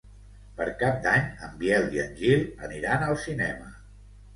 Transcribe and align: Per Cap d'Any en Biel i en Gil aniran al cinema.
Per 0.61 0.65
Cap 0.79 0.97
d'Any 1.03 1.29
en 1.49 1.55
Biel 1.61 1.87
i 1.99 2.03
en 2.07 2.19
Gil 2.25 2.45
aniran 2.71 3.11
al 3.13 3.23
cinema. 3.31 3.75